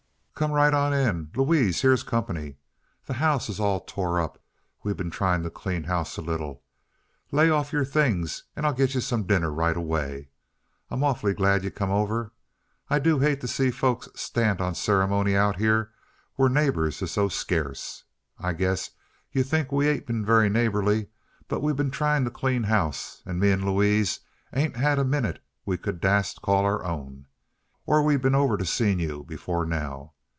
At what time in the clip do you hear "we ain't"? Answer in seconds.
19.71-20.07